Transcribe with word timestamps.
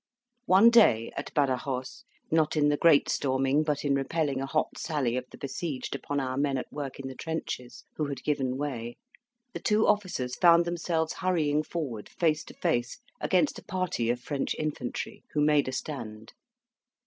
One 0.47 0.71
day, 0.71 1.11
at 1.15 1.31
Badajos, 1.35 2.05
not 2.31 2.57
in 2.57 2.69
the 2.69 2.77
great 2.77 3.07
storming, 3.07 3.61
but 3.61 3.85
in 3.85 3.93
repelling 3.93 4.41
a 4.41 4.47
hot 4.47 4.75
sally 4.75 5.15
of 5.15 5.29
the 5.29 5.37
besieged 5.37 5.93
upon 5.93 6.19
our 6.19 6.37
men 6.37 6.57
at 6.57 6.65
work 6.73 6.99
in 6.99 7.07
the 7.07 7.13
trenches, 7.13 7.83
who 7.97 8.07
had 8.07 8.23
given 8.23 8.57
way, 8.57 8.97
the 9.53 9.59
two 9.59 9.85
officers 9.85 10.33
found 10.35 10.65
themselves 10.65 11.13
hurrying 11.13 11.61
forward, 11.61 12.09
face 12.09 12.43
to 12.45 12.55
face, 12.55 12.97
against 13.19 13.59
a 13.59 13.63
party 13.63 14.09
of 14.09 14.19
French 14.19 14.55
infantry, 14.55 15.23
who 15.33 15.41
made 15.41 15.67
a 15.67 15.71
stand. 15.71 16.33